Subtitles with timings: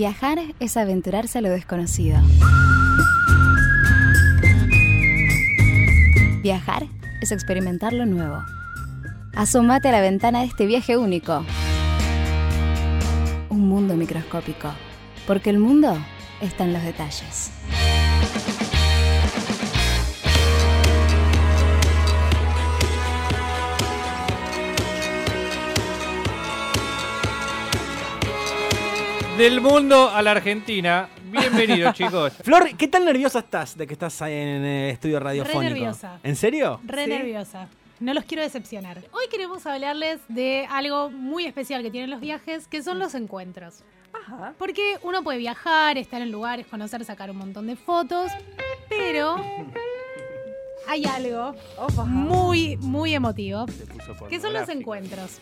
[0.00, 2.18] Viajar es aventurarse a lo desconocido.
[6.42, 6.86] Viajar
[7.20, 8.42] es experimentar lo nuevo.
[9.36, 11.44] Asomate a la ventana de este viaje único.
[13.50, 14.70] Un mundo microscópico.
[15.26, 15.98] Porque el mundo
[16.40, 17.50] está en los detalles.
[29.40, 31.08] Del mundo a la Argentina.
[31.24, 32.30] Bienvenidos, chicos.
[32.44, 35.62] Flor, ¿qué tan nerviosa estás de que estás ahí en el estudio radiofónico?
[35.62, 36.20] nerviosa.
[36.22, 36.78] ¿En serio?
[36.84, 37.10] Re ¿Sí?
[37.10, 37.66] nerviosa.
[38.00, 38.98] No los quiero decepcionar.
[39.12, 43.82] Hoy queremos hablarles de algo muy especial que tienen los viajes, que son los encuentros.
[44.12, 44.52] Ajá.
[44.58, 48.30] Porque uno puede viajar, estar en lugares, conocer, sacar un montón de fotos,
[48.90, 49.36] pero
[50.86, 51.54] hay algo
[52.04, 53.64] muy, muy emotivo,
[54.28, 55.40] que son los encuentros.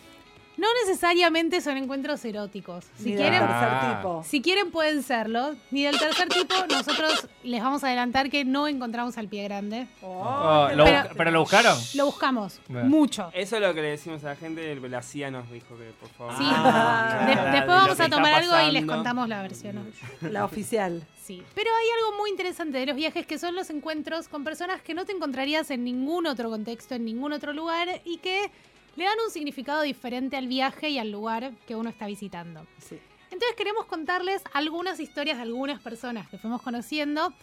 [0.59, 2.83] No necesariamente son encuentros eróticos.
[2.97, 3.95] Si Ni del quieren, tercer Ah.
[3.97, 4.23] tipo.
[4.27, 5.55] si quieren pueden serlo.
[5.71, 9.87] Ni del tercer tipo, nosotros les vamos a adelantar que no encontramos al pie grande.
[10.01, 11.77] Oh, lo Pero- busca- ¿Pero lo buscaron?
[11.95, 13.29] Lo buscamos mucho.
[13.33, 16.09] Eso es lo que le decimos a la gente, la CIA nos dijo que por
[16.09, 16.33] favor.
[16.37, 16.43] Sí.
[16.45, 19.75] Ah, De- después vamos a tomar algo y les contamos la versión.
[19.75, 20.29] ¿no?
[20.29, 21.07] La oficial.
[21.23, 21.41] Sí.
[21.55, 24.93] Pero hay algo muy interesante de los viajes que son los encuentros con personas que
[24.93, 28.51] no te encontrarías en ningún otro contexto, en ningún otro lugar y que
[28.99, 32.67] le dan un significado diferente al viaje y al lugar que uno está visitando.
[32.79, 32.99] Sí.
[33.31, 37.33] Entonces queremos contarles algunas historias de algunas personas que fuimos conociendo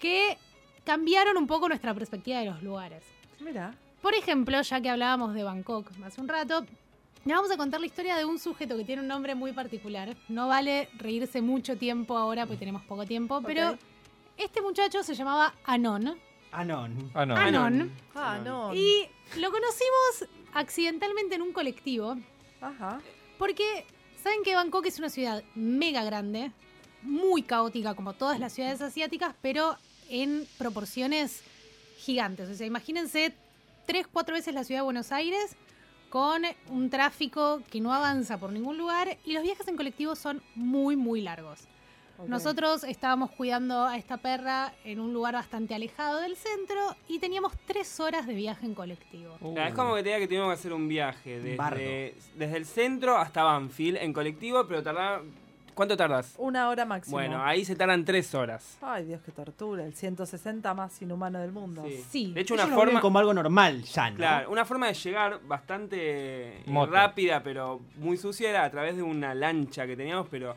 [0.00, 0.38] que
[0.84, 3.02] cambiaron un poco nuestra perspectiva de los lugares.
[3.40, 3.74] Mira.
[4.00, 6.64] Por ejemplo, ya que hablábamos de Bangkok hace un rato,
[7.24, 10.16] le vamos a contar la historia de un sujeto que tiene un nombre muy particular.
[10.28, 13.76] No vale reírse mucho tiempo ahora, porque tenemos poco tiempo, pero
[14.36, 16.18] este muchacho se llamaba Anon.
[16.52, 17.10] Anon.
[17.14, 17.36] Ah, no.
[17.36, 17.92] Anon.
[18.14, 18.74] Ah, no.
[18.74, 22.16] Y lo conocimos accidentalmente en un colectivo,
[22.60, 23.00] Ajá.
[23.38, 23.84] porque
[24.22, 26.52] saben que Bangkok es una ciudad mega grande,
[27.02, 29.76] muy caótica como todas las ciudades asiáticas, pero
[30.08, 31.42] en proporciones
[31.98, 32.48] gigantes.
[32.48, 33.34] O sea, imagínense
[33.86, 35.56] tres, cuatro veces la ciudad de Buenos Aires
[36.10, 40.42] con un tráfico que no avanza por ningún lugar y los viajes en colectivo son
[40.54, 41.60] muy, muy largos.
[42.26, 47.52] Nosotros estábamos cuidando a esta perra en un lugar bastante alejado del centro y teníamos
[47.66, 49.36] tres horas de viaje en colectivo.
[49.40, 49.54] Uh.
[49.54, 52.66] Claro, es como que te diga que tuvimos que hacer un viaje desde, desde el
[52.66, 55.22] centro hasta Banfield en colectivo, pero tardaba.
[55.74, 56.34] ¿Cuánto tardas?
[56.38, 57.16] Una hora máximo.
[57.16, 58.78] Bueno, ahí se tardan tres horas.
[58.80, 59.84] Ay, Dios, qué tortura.
[59.84, 61.82] El 160 más inhumano del mundo.
[61.88, 62.04] Sí.
[62.10, 62.32] Sí.
[62.32, 63.00] De hecho, Ellos una forma.
[63.00, 64.16] como algo normal ya, ¿no?
[64.16, 66.92] Claro, una forma de llegar bastante Moto.
[66.92, 70.54] rápida, pero muy sucia era a través de una lancha que teníamos, pero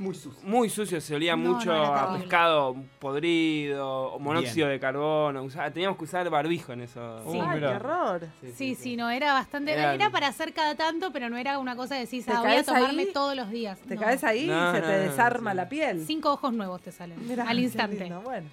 [0.00, 0.40] Muy sucio.
[0.48, 4.76] muy sucio, se olía No, mucho no, a pescado podrido, o monóxido Bien.
[4.76, 7.22] de carbono, usa- teníamos que usar barbijo en eso.
[7.30, 7.38] Sí.
[7.38, 8.26] Qué horror.
[8.54, 9.72] Sí, sí, no, era bastante.
[9.72, 12.40] Era, Era- para hacer cada tanto, pero no era una cosa de decir, ¿Te ah,
[12.40, 13.12] voy a caes tomarme ahí?
[13.12, 13.78] todos los días.
[13.80, 14.00] Te No.
[14.00, 16.04] caes ahí No, y se te no, desarma la piel.
[16.06, 17.28] Cinco ojos nuevos te salen.
[17.28, 18.00] Mirá, al instante.
[18.00, 18.22] lindo.
[18.22, 18.48] Bueno.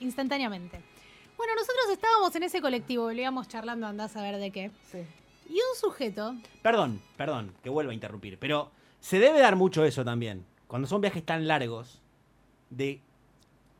[0.00, 0.80] Instantáneamente.
[1.36, 4.70] Bueno, nosotros estábamos en ese colectivo, volvíamos charlando, andás a ver de qué.
[4.90, 4.98] Sí.
[5.48, 8.38] Y un sujeto, Perdón, perdón, que vuelva a interrumpir.
[8.38, 8.70] Pero
[9.00, 10.44] se debe dar mucho eso también.
[10.72, 12.00] Cuando son viajes tan largos,
[12.70, 12.98] de.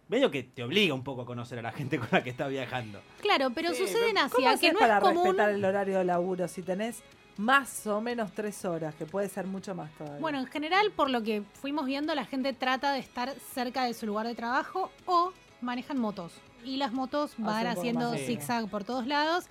[0.08, 2.50] Medio que te obliga un poco a conocer a la gente con la que estás
[2.50, 3.00] viajando.
[3.22, 5.24] claro, pero Sí, sucede en ¿Cómo Asia, que no para es común.
[5.24, 7.02] respetar el horario de laburo si tenés
[7.38, 10.20] más o menos tres horas, que puede ser mucho más todavía?
[10.20, 13.94] Bueno, en general, por lo que fuimos viendo, la gente trata de estar cerca de
[13.94, 15.32] su lugar de trabajo o
[15.62, 16.34] manejan motos.
[16.62, 19.46] Y las motos van haciendo zigzag por todos lados.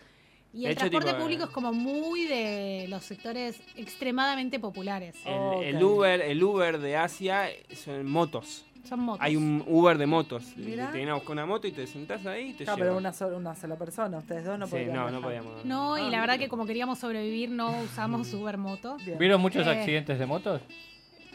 [0.54, 4.60] Y De el hecho, transporte tipo, público eh, es como muy de los sectores extremadamente
[4.60, 5.16] populares.
[5.26, 5.62] El, Ok.
[5.64, 8.66] el Uber, el Uber de Asia son motos.
[8.84, 9.22] Son motos.
[9.24, 10.44] Hay un Uber de motos.
[10.58, 10.88] Mirá.
[10.88, 12.86] Te vienen a buscar una moto y te sentás ahí y te No, lleva.
[12.88, 14.18] pero una, sola- una sola persona.
[14.18, 15.22] Ustedes dos no Sí, podrían no, no viajar.
[15.44, 15.66] podíamos.
[15.66, 16.46] No, y Ah, la verdad mira.
[16.46, 18.98] que como queríamos sobrevivir no usamos Uber Moto.
[19.06, 19.18] Bien.
[19.20, 19.70] ¿Vieron muchos Eh.
[19.70, 20.62] accidentes de motos?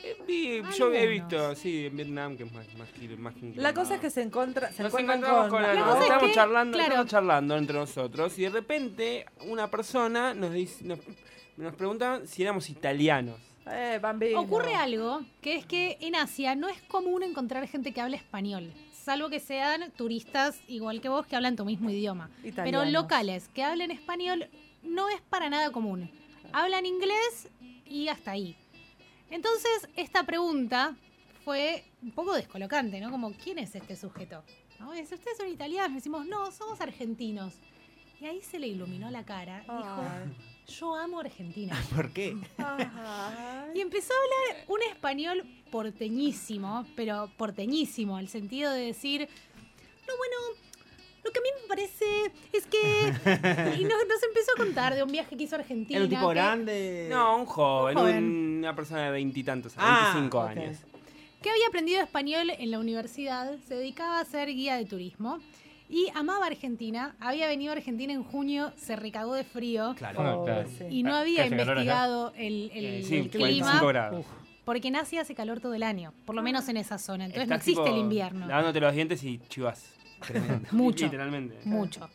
[0.06, 2.88] Eh, vi- yo he visto, sí, en Vietnam, que es más, más,
[3.34, 5.64] que La cosa es que se, encontra, se Nos encuentran encontramos con, con...
[5.70, 6.92] algo, La cosa es estamos que, charlando, claro.
[6.92, 10.98] estamos charlando entre nosotros y de repente una persona nos dice, nos,
[11.56, 13.38] nos preguntaba si éramos italianos.
[13.68, 14.40] Eh, bambino.
[14.40, 18.72] Ocurre algo, que es que en Asia no es común encontrar gente que hable español,
[18.92, 22.30] salvo que sean turistas igual que vos que hablan tu mismo idioma.
[22.54, 24.46] Pero locales que hablen español
[24.84, 26.08] no es para nada común.
[26.52, 27.48] Hablan inglés
[27.84, 28.56] y hasta ahí.
[29.30, 30.96] Entonces, esta pregunta
[31.44, 33.10] fue un poco descolocante, ¿no?
[33.10, 34.42] Como, ¿quién es este sujeto?
[34.80, 34.94] ¿No?
[34.94, 35.94] Y dice, ¿ustedes son italianos?
[35.94, 37.54] Decimos, no, somos argentinos.
[38.20, 40.34] Y ahí se le iluminó la cara y dijo, Ay.
[40.66, 41.78] yo amo Argentina.
[41.94, 42.36] ¿Por qué?
[43.74, 49.28] Y empezó a hablar un español porteñísimo, pero porteñísimo, el sentido de decir,
[50.08, 50.36] no, bueno,
[51.26, 53.78] lo que a mí me parece es que...
[53.80, 55.98] Y nos, nos empezó a contar de un viaje que hizo Argentina.
[55.98, 57.08] ¿Era un tipo que- grande?
[57.10, 58.24] No, un joven, Un joven.
[58.24, 60.48] un- una persona de veintitantos, Ah, 25 ok.
[60.48, 60.78] años.
[61.42, 65.38] que había aprendido español en la universidad, se dedicaba a ser guía de turismo
[65.88, 67.14] y amaba Argentina.
[67.20, 70.16] Había venido a Argentina en junio, se recagó de frío Claro.
[70.22, 70.68] Bueno, Pobre, claro.
[70.92, 73.38] y no Ah, había investigado el, el- Eh, sí, el 45
[73.78, 73.86] clima.
[73.92, 74.26] grados.
[74.64, 77.26] Porque en Asia hace calor todo el año, por lo menos en esa zona.
[77.26, 78.48] Entonces no existe tipo, el invierno.
[78.48, 79.94] Lavándote los dientes y chivas.
[80.20, 80.68] Tremendo.
[80.72, 81.04] Mucho.
[81.04, 81.56] Literalmente.
[81.64, 82.08] Mucho.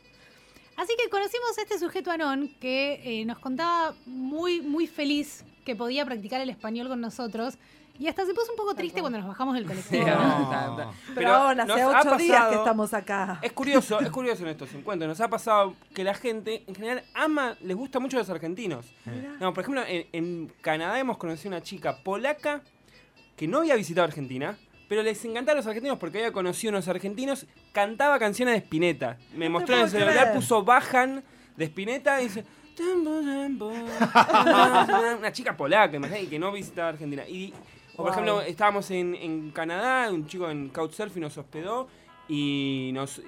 [0.76, 5.76] Así que conocimos a este sujeto anón que eh, nos contaba muy, muy feliz que
[5.76, 7.58] podía practicar el español con nosotros.
[7.98, 10.06] Y hasta se puso un poco triste cuando nos bajamos del colectivo.
[10.06, 10.92] No.
[11.14, 13.38] Pero, ahora, hace ha ocho días que estamos acá.
[13.42, 15.08] Es curioso, es curioso en estos encuentros.
[15.08, 18.86] Nos ha pasado que la gente, en general, ama, les gusta mucho a los argentinos.
[19.38, 22.62] No, por ejemplo, en, en Canadá hemos conocido una chica polaca
[23.36, 24.56] que no había visitado Argentina,
[24.92, 29.16] pero les encantaban los argentinos porque había conocido unos argentinos, cantaba canciones de Spinetta.
[29.34, 30.34] Me No mostró en el celular, creer.
[30.34, 31.24] puso Bajan
[31.56, 32.44] de Spinetta y dice...
[35.18, 37.26] Una chica polaca, imagínate, que no visitaba Argentina.
[37.26, 37.54] Y,
[37.94, 38.12] o por Wow.
[38.12, 41.88] ejemplo, estábamos en, en Canadá, un chico en Couchsurfing nos hospedó
[42.28, 43.22] y nos...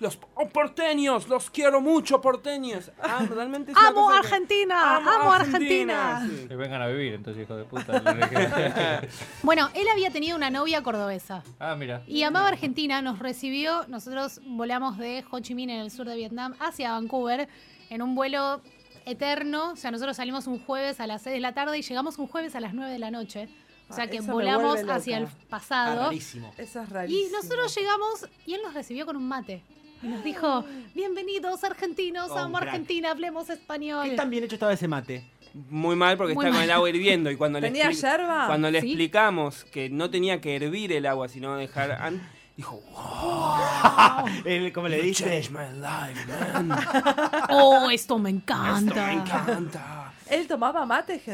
[0.00, 2.90] Los oh, porteños, los quiero mucho, porteños.
[3.02, 4.96] Ah, realmente es una ¡Amo Argentina!
[4.96, 6.26] ¡Amo, Argentina!
[6.28, 6.48] sí.
[6.48, 8.02] Que vengan a vivir, entonces, hijo de puta.
[9.42, 11.42] Bueno, él había tenido una novia cordobesa.
[11.58, 12.02] ah, mira.
[12.06, 16.16] Y amaba Argentina, nos recibió, nosotros volamos de Ho Chi Minh en el sur de
[16.16, 17.48] Vietnam hacia Vancouver
[17.90, 18.60] en un vuelo
[19.06, 22.18] eterno, o sea, nosotros salimos un jueves a las 6 de la tarde y llegamos
[22.18, 23.48] un jueves a las 9 de la noche.
[23.88, 25.34] O sea Ah, que volamos hacia el loca.
[25.40, 26.02] Ah, pasado.
[26.04, 26.54] rarísimo.
[26.56, 27.28] Eso es rarísimo.
[27.28, 29.64] y nosotros llegamos y él nos recibió con un mate.
[30.02, 30.64] Y nos dijo,
[30.94, 32.68] bienvenidos argentinos, Oh, amo crack.
[32.70, 34.08] Argentina, hablemos español.
[34.08, 35.24] ¿Qué tan bien hecho estaba ese mate?
[35.68, 38.46] Muy mal porque Muy está con el agua hirviendo y cuando le, ¿Tenía expli- yerba?
[38.46, 38.86] cuando le Sí.
[38.88, 42.22] explicamos que no tenía que hervir el agua sino dejar an-
[42.56, 45.24] dijo wow, Él, ¿Cómo le dice?
[45.24, 46.70] changed my life man
[47.50, 49.06] Oh, esto me esto encanta.
[49.06, 49.99] me encanta
[50.30, 51.18] Él tomaba mate.
[51.18, 51.30] Sí,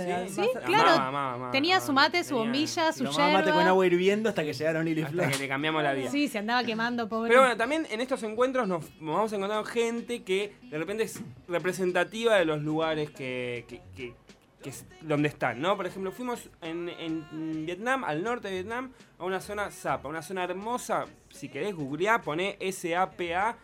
[0.64, 0.88] claro.
[0.90, 1.87] amaba, amaba, amaba, Tenía amaba.
[1.87, 3.58] su mate, su bombilla, su Tomaba mate yerba.
[3.60, 5.32] con agua hirviendo hasta que llegaron Lili hasta Flash.
[5.32, 7.28] que le cambiamos la vida Sí, se andaba quemando, pobre.
[7.28, 12.37] Pero bueno, también en estos encuentros nos, vamos encontrando gente que de repente es representativa
[12.37, 14.14] de los lugares que, que- que-
[14.62, 15.76] que es donde están, ¿no?
[15.76, 20.22] Por ejemplo, fuimos en, en Vietnam, al norte de Vietnam, a una zona Zapa, una
[20.22, 21.04] zona hermosa.
[21.31, 23.54] Si querés googlear, poné S-A-P-A.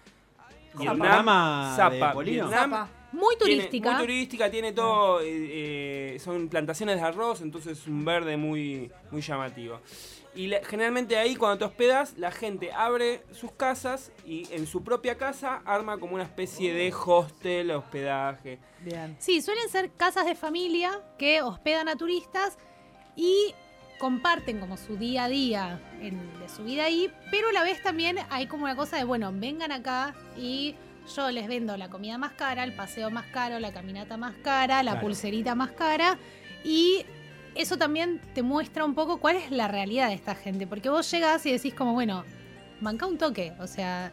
[0.75, 0.85] De
[1.77, 2.15] Zapa.
[2.23, 2.89] Vietnam.
[3.13, 3.91] Muy Tiene- turística.
[3.93, 5.21] muy turística, tiene todo.
[5.21, 9.81] eh, eh, son plantaciones de arroz, entonces es un verde muy, muy llamativo.
[10.35, 14.83] Y la- generalmente ahí, cuando te hospedas, la gente abre sus casas y en su
[14.83, 18.59] propia casa arma como una especie de hostel, hospedaje.
[18.81, 19.15] Bien.
[19.19, 22.57] Sí, suelen ser casas de familia que hospedan a turistas
[23.15, 23.55] y
[23.99, 27.83] comparten como su día a día en- de su vida ahí, pero a la vez
[27.83, 30.75] también hay como una cosa de, bueno, vengan acá y
[31.15, 34.83] yo les vendo la comida más cara, el paseo más caro, la caminata más cara,
[34.83, 35.07] la Claro.
[35.07, 36.19] pulserita más cara
[36.65, 37.05] y
[37.55, 41.11] eso también te muestra un poco cuál es la realidad de esta gente, porque vos
[41.11, 42.25] llegás y decís como, bueno,
[42.81, 44.13] banca un toque, o sea,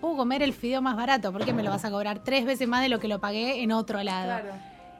[0.00, 2.66] puedo comer el fideo más barato, ¿por qué me lo vas a cobrar tres veces
[2.66, 4.40] más de lo que lo pagué en otro lado?
[4.40, 4.54] Claro.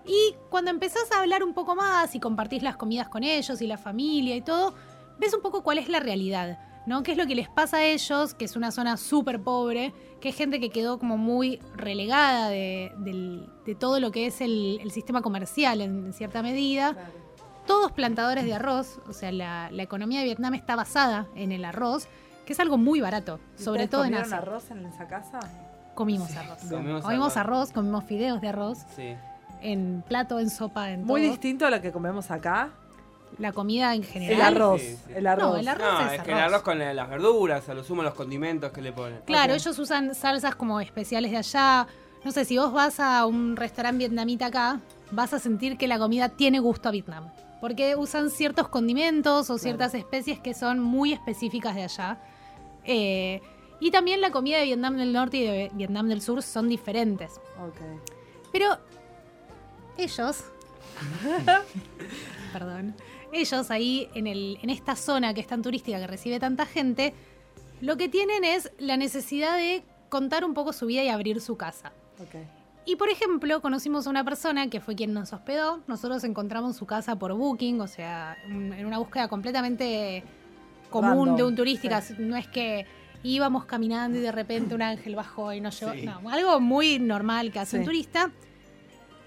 [0.04, 3.66] Y cuando empezás a hablar un poco más y compartís las comidas con ellos y
[3.66, 4.74] la familia y todo,
[5.18, 7.02] ves un poco cuál es la realidad, ¿no?
[7.02, 8.34] ¿Qué es lo que les pasa a ellos?
[8.34, 12.92] Que es una zona súper pobre, que es gente que quedó como muy relegada de,
[13.78, 16.92] todo lo que es el, el sistema comercial en, en cierta medida.
[16.94, 17.22] claro.
[17.66, 21.64] Todos plantadores de arroz, o sea, la, la economía de Vietnam está basada en el
[21.64, 22.08] arroz,
[22.44, 24.38] que es algo muy barato, ¿Y sobre todo en Asia.
[24.38, 25.38] arroz en esa casa?
[25.94, 26.58] Comimos arroz.
[26.68, 27.56] Comimos Comimos arroz.
[27.68, 29.14] arroz, comimos fideos de arroz, Sí.
[29.60, 31.30] en plato, en sopa, en Muy todo.
[31.30, 32.70] distinto a lo que comemos acá.
[33.38, 34.34] La comida en general.
[34.34, 34.80] El arroz.
[34.80, 35.12] Sí, sí.
[35.16, 35.52] El arroz.
[35.52, 36.52] No, el arroz No, es es que el arroz.
[36.52, 39.20] arroz con la- las verduras, a lo sumo los condimentos que le ponen.
[39.26, 41.86] Claro, ellos usan salsas como especiales de allá.
[42.24, 45.98] No sé, si vos vas a un restaurante vietnamita acá, vas a sentir que la
[45.98, 47.30] comida tiene gusto a Vietnam.
[47.60, 52.18] Porque usan ciertos condimentos o ciertas especies que son muy específicas de allá.
[52.84, 53.40] Eh,
[53.80, 57.40] y también la comida de Vietnam del Norte y de Vietnam del Sur son diferentes.
[57.60, 57.80] Ok.
[58.52, 58.78] Pero
[59.96, 60.44] ellos,
[62.52, 62.94] perdón,
[63.32, 67.14] ellos ahí en, el, en esta zona que es tan turística, que recibe tanta gente,
[67.80, 71.56] lo que tienen es la necesidad de contar un poco su vida y abrir su
[71.56, 71.92] casa.
[72.84, 75.82] Y por ejemplo, conocimos a una persona que fue quien nos hospedó.
[75.86, 80.22] Nosotros encontramos su casa por Booking, o sea, un- en una búsqueda completamente
[80.90, 82.00] común Random, de un turística.
[82.02, 82.14] sí.
[82.18, 82.84] No es que
[83.22, 85.92] íbamos caminando y de repente un ángel bajó y nos llevó.
[85.92, 86.02] Sí.
[86.04, 88.30] No, algo muy normal que hace un turista.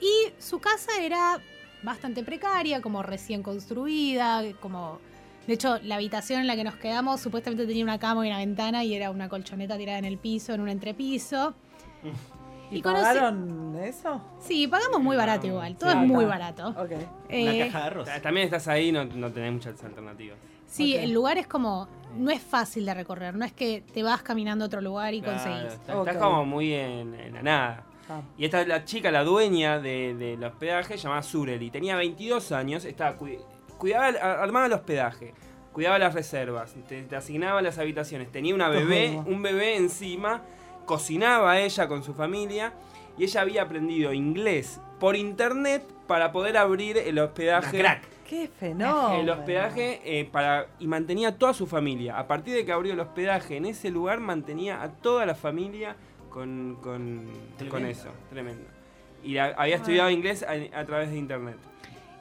[0.02, 1.40] Y su casa era
[1.86, 5.00] bastante precaria, como recién construida, como...
[5.48, 8.40] De hecho, la habitación en la que nos quedamos supuestamente tenía una cama y una
[8.40, 11.54] ventana y era una colchoneta tirada en el piso, en un entrepiso.
[12.72, 14.20] ¿Y, Y conocí- pagaron eso?
[14.40, 16.70] Sí, pagamos muy barato igual, todo Sí, es muy barato.
[16.70, 16.92] Ok.
[16.92, 18.06] Una Eh, caja de arroz.
[18.08, 20.38] Ta- También estás ahí, no, no tenés muchas alternativas.
[20.66, 21.88] sí, el lugar es como,
[22.18, 25.22] no es fácil de recorrer, no es que te vas caminando a otro lugar y
[25.22, 25.74] Claro, conseguís.
[25.74, 27.84] Estás como muy en, en la nada.
[28.10, 28.22] Ah.
[28.38, 31.70] Y esta la chica, la dueña de- del hospedaje, llamada Sureli.
[31.72, 33.40] Tenía 22 años, estaba cui-
[33.78, 34.08] cuidaba,
[34.42, 35.34] armaba el hospedaje,
[35.74, 40.42] cuidaba las reservas, te, te asignaba las habitaciones, tenía una bebé, un bebé encima,
[40.86, 42.74] cocinaba ella con su familia
[43.18, 47.80] y ella había aprendido inglés por internet para poder abrir el hospedaje.
[47.80, 48.04] Una crack.
[48.30, 49.20] ¡Qué fenómeno!
[49.22, 52.18] El hospedaje eh, para y mantenía a toda su familia.
[52.18, 55.96] A partir de que abrió el hospedaje en ese lugar, mantenía a toda la familia
[56.36, 57.26] con, con,
[57.70, 58.10] con eso.
[58.30, 58.66] Tremendo.
[59.24, 61.56] Y la- había estudiado inglés a, a través de internet.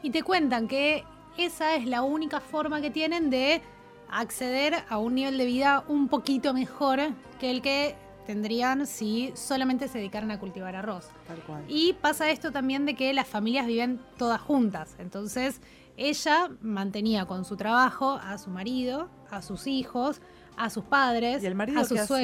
[0.04, 1.02] Y te cuentan que
[1.36, 3.60] esa es la única forma que tienen de
[4.08, 7.00] acceder a un nivel de vida un poquito mejor
[7.40, 11.08] que el que tendrían si solamente se dedicaran a cultivar arroz.
[11.26, 11.64] Tal cual.
[11.66, 14.94] Y pasa esto también de que las familias viven todas juntas.
[15.00, 15.60] Entonces,
[15.96, 20.20] ella mantenía con su trabajo a su marido, a sus hijos,
[20.56, 22.14] a sus padres, ¿Y el marido a sus hacía?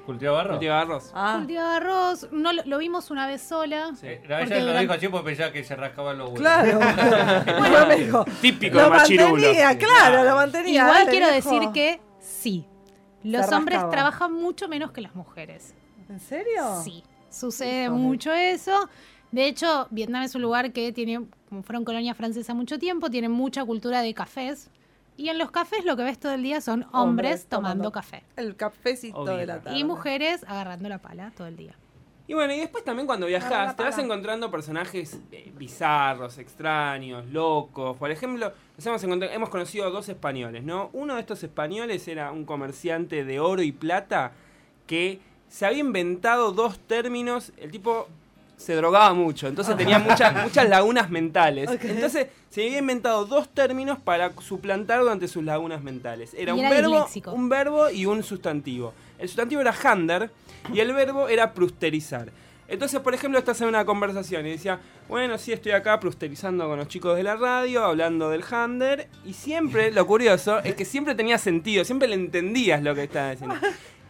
[0.00, 0.06] Suegros.
[0.06, 0.52] ¿Cultivaba arroz?
[0.56, 1.10] Cultivaba arroz.
[1.14, 3.90] Ah, Cultivaba arroz, no, lo, lo vimos una vez sola.
[3.94, 4.06] Sí.
[4.20, 6.40] Porque ella lo durante- dijo así porque pensaba que se rascaban los huevos.
[6.40, 6.78] claro.
[7.58, 9.32] Bueno, me dijo, Típico lo de machirulo.
[9.32, 10.80] mantenía, claro, lo mantenía.
[10.82, 11.50] Igual dale, quiero viejo.
[11.50, 12.66] decir que sí.
[13.22, 13.90] Los Se hombres rascaba.
[13.92, 15.74] trabajan mucho menos que las mujeres.
[16.08, 16.80] ¿En serio?
[16.82, 17.98] Sí, sucede Híjole.
[18.00, 18.88] mucho eso.
[19.30, 23.28] De hecho, Vietnam es un lugar que tiene, como fueron colonia francesa mucho tiempo, tiene
[23.28, 24.70] mucha cultura de cafés.
[25.20, 27.92] Y en los cafés lo que ves todo el día son hombres, Hombres tomando, tomando.
[27.92, 28.22] café.
[28.36, 29.36] El cafecito Obvio.
[29.36, 29.78] de la tarde.
[29.78, 31.74] Y mujeres agarrando la pala todo el día.
[32.26, 37.96] Y bueno, y después también cuando viajas te vas encontrando personajes eh, bizarros, extraños, locos.
[37.98, 40.88] Por ejemplo, nos hemos, encontrado- hemos conocido a dos españoles, ¿no?
[40.94, 44.32] Uno de estos españoles era un comerciante de oro y plata
[44.86, 47.52] que se había inventado dos términos.
[47.58, 48.08] El tipo
[48.60, 51.70] se drogaba mucho, entonces tenía muchas, muchas lagunas mentales.
[51.82, 56.34] Entonces se había inventado dos términos para suplantar durante sus lagunas mentales.
[56.36, 57.32] Era, un, era verbo, disléxico.
[57.32, 58.92] un verbo y un sustantivo.
[59.18, 60.30] El sustantivo era hander
[60.72, 62.30] y el verbo era prusterizar.
[62.68, 66.78] Entonces, por ejemplo, estás en una conversación y decía, bueno, sí, estoy acá prusterizando con
[66.78, 71.16] los chicos de la radio, hablando del hander, y siempre, lo curioso, es que siempre
[71.16, 73.56] tenía sentido, siempre le entendías lo que estaba diciendo.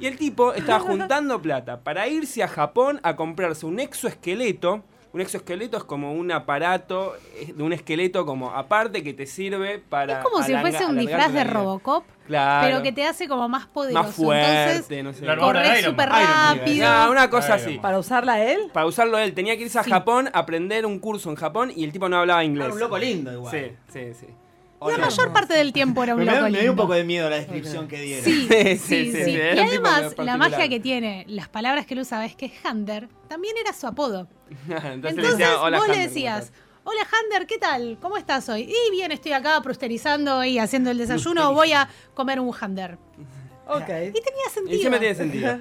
[0.00, 4.82] Y el tipo estaba juntando plata para irse a Japón a comprarse un exoesqueleto.
[5.12, 9.80] Un exoesqueleto es como un aparato eh, de un esqueleto como aparte que te sirve
[9.80, 10.18] para...
[10.20, 11.42] es como si fuese un disfraz de.
[11.42, 12.64] Robocop, Claro.
[12.68, 14.04] pero que te hace como más poderoso.
[14.04, 15.24] Más fuerte, Entonces, no sé.
[15.24, 16.76] Iron súper rápido.
[16.76, 17.70] Ya, una cosa Iron así.
[17.72, 17.82] Man.
[17.82, 18.60] ¿Para usarla él?
[18.72, 19.90] Para usarlo él, tenía que irse a Sí.
[19.90, 22.66] Japón a aprender un curso en Japón y el tipo no hablaba inglés.
[22.66, 23.50] Era un loco lindo igual.
[23.52, 24.26] Sí, sí, sí.
[24.80, 27.28] La mayor parte del tiempo era un me, loco me dio un poco de miedo
[27.28, 28.24] la descripción que dieron.
[28.24, 29.24] Sí, Sí, sí, sí, sí.
[29.24, 33.08] sí, Y además, la magia que tiene, las palabras que él usaba es que Hander
[33.28, 34.26] también era su apodo.
[34.50, 36.52] Entonces, Entonces, le decía, hola, vos le Hunter, decías,
[36.84, 37.98] hola Hander, ¿qué tal?
[38.00, 38.62] ¿Cómo estás hoy?
[38.62, 42.98] Y bien, estoy acá prusterizando y haciendo el desayuno, voy a comer un Hander.
[43.72, 43.82] Ok.
[43.82, 44.78] Y tenía Y sentido.
[44.80, 45.58] siempre tiene sentido.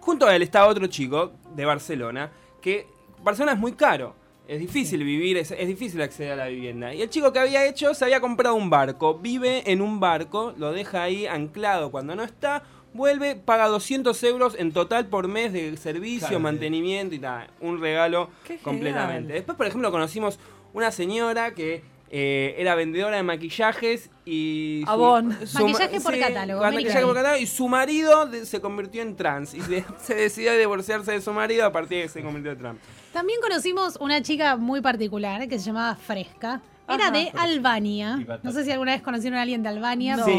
[0.00, 2.28] Junto a él estaba otro chico de Barcelona,
[2.60, 2.88] que
[3.22, 4.16] Barcelona es muy caro.
[4.48, 6.92] Es difícil vivir, es, es difícil acceder a la vivienda.
[6.92, 10.52] Y el chico que había hecho se había comprado un barco, vive en un barco,
[10.58, 15.52] lo deja ahí anclado cuando no está, vuelve, paga 200 euros en total por mes
[15.52, 16.40] de servicio, Claro.
[16.40, 17.48] mantenimiento y tal.
[17.60, 19.14] Un regalo Qué completamente.
[19.22, 19.32] genial.
[19.38, 20.38] Después, por ejemplo, conocimos
[20.74, 21.82] una señora que
[22.14, 24.82] eh, era vendedora de maquillajes y...
[24.84, 25.36] su- Avon.
[25.46, 29.54] su- Maquillaje por catálogo, Maquillaje por catálogo y su marido de- se convirtió en trans
[29.54, 32.58] y se, se decidió divorciarse de su marido a partir de que se convirtió en
[32.58, 32.78] trans.
[33.14, 36.60] También conocimos una chica muy particular que se llamaba Fresca.
[36.88, 37.10] Era Ajá.
[37.12, 38.18] de Albania.
[38.42, 40.24] No sé si alguna vez conocieron a alguien de Albania, No.
[40.26, 40.32] Sí,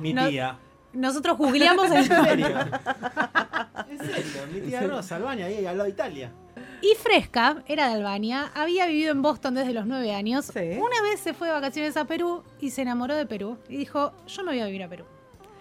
[0.00, 0.56] mi no- tía.
[0.92, 2.46] nosotros googleamos el ¿En serio?
[3.88, 4.42] ¿En serio?
[4.52, 6.32] Mi tía Rosa, Albania, ahí al lado de Italia.
[6.80, 10.46] Y Fresca era de Albania, había vivido en Boston desde los nueve años.
[10.46, 10.58] Sí.
[10.78, 13.58] Una vez se fue de vacaciones a Perú y se enamoró de Perú.
[13.68, 15.04] Y dijo, yo me voy a vivir a Perú.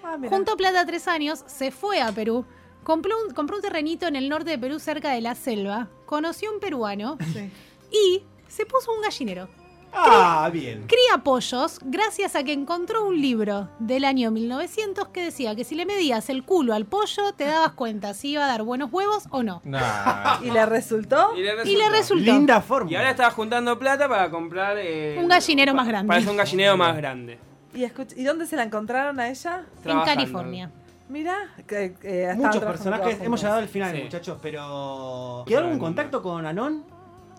[0.04, 0.30] Ah, mira.
[0.30, 2.46] Juntó plata tres años, se fue a Perú,
[2.84, 6.50] compró un, compró un terrenito en el norte de Perú cerca de la selva, conoció
[6.50, 7.50] a un peruano Sí.
[7.92, 9.50] y se puso un gallinero.
[10.00, 10.86] Ah, bien.
[10.88, 15.76] Cría pollos gracias a que encontró un libro del año 1900 que decía que si
[15.76, 19.26] le medías el culo al pollo te dabas cuenta si iba a dar buenos huevos
[19.32, 19.62] o no.
[19.64, 20.40] Nah.
[20.44, 21.36] ¿Y le resultó?
[21.36, 22.24] Y le Y le resultó.
[22.24, 22.92] Linda forma.
[22.92, 24.78] Y ahora estaba juntando plata para comprar...
[24.80, 26.08] eh, Un gallinero pa- más grande.
[26.08, 27.40] Para hacer un gallinero más grande.
[27.74, 29.66] ¿Y, ¿Y dónde se la encontraron a ella?
[29.84, 30.00] En.
[30.02, 30.72] California.
[31.10, 31.36] Mira,
[31.68, 33.22] que, estaban Muchos personajes.
[33.22, 34.04] Hemos llegado al final, Sí.
[34.04, 35.44] muchachos, pero.
[35.48, 36.84] ¿Quedó algún contacto con Anon?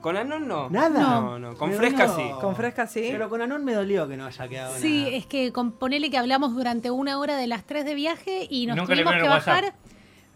[0.00, 0.70] ¿Con Anon no?
[0.70, 1.20] Nada.
[1.20, 1.54] No, no.
[1.56, 2.34] Con Me Fresca dolió.
[2.34, 2.40] sí.
[2.40, 3.08] Con Fresca sí.
[3.10, 5.16] Pero con Anon me dolió que no haya quedado Sí, nada.
[5.16, 8.66] es que con, ponele que hablamos durante una hora de las tres de viaje y
[8.66, 9.46] nos Nunca tuvimos que WhatsApp.
[9.46, 9.74] bajar.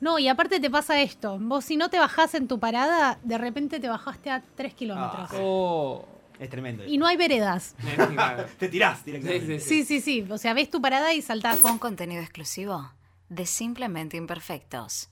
[0.00, 1.38] No, y aparte te pasa esto.
[1.40, 5.28] Vos si no te bajás en tu parada, de repente te bajaste a 3 kilómetros.
[5.32, 5.36] Ah.
[5.40, 6.06] Oh.
[6.40, 6.84] Es tremendo.
[6.84, 7.76] Y no hay veredas.
[8.58, 9.60] Te tirás Sí, directamente.
[9.60, 9.84] sí, sí.
[9.84, 10.32] Sí, sí, sí.
[10.32, 11.60] O sea, ves tu parada y saltás.
[11.60, 12.90] Fue un contenido exclusivo
[13.28, 15.08] de Simplemente Imperfectos.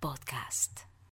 [0.00, 0.80] Podcast.